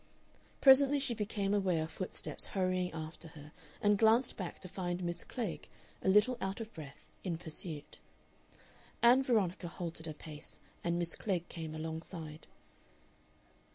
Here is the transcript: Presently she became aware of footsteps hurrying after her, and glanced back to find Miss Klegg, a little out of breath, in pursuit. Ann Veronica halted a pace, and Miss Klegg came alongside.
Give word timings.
Presently 0.61 0.97
she 0.97 1.13
became 1.13 1.53
aware 1.53 1.83
of 1.83 1.91
footsteps 1.91 2.45
hurrying 2.57 2.91
after 2.91 3.27
her, 3.27 3.51
and 3.83 3.99
glanced 3.99 4.35
back 4.35 4.57
to 4.61 4.67
find 4.67 5.03
Miss 5.03 5.23
Klegg, 5.23 5.69
a 6.01 6.09
little 6.09 6.39
out 6.41 6.59
of 6.59 6.73
breath, 6.73 7.07
in 7.23 7.37
pursuit. 7.37 7.99
Ann 9.03 9.21
Veronica 9.21 9.67
halted 9.67 10.07
a 10.07 10.15
pace, 10.15 10.57
and 10.83 10.97
Miss 10.97 11.13
Klegg 11.15 11.47
came 11.49 11.75
alongside. 11.75 12.47